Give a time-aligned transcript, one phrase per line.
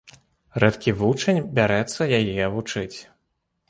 [0.63, 2.93] Рэдкі вучань бярэцца яе вучыць.